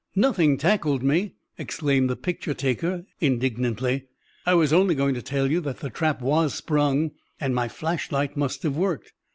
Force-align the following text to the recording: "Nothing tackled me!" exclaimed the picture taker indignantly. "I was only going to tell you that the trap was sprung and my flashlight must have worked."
"Nothing 0.15 0.57
tackled 0.57 1.03
me!" 1.03 1.35
exclaimed 1.59 2.09
the 2.09 2.15
picture 2.15 2.55
taker 2.55 3.05
indignantly. 3.19 4.07
"I 4.47 4.55
was 4.55 4.73
only 4.73 4.95
going 4.95 5.13
to 5.13 5.21
tell 5.21 5.51
you 5.51 5.61
that 5.61 5.81
the 5.81 5.91
trap 5.91 6.23
was 6.23 6.55
sprung 6.55 7.11
and 7.39 7.53
my 7.53 7.67
flashlight 7.67 8.35
must 8.35 8.63
have 8.63 8.75
worked." 8.75 9.13